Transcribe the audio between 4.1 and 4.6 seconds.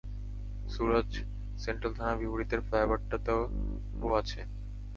আছে।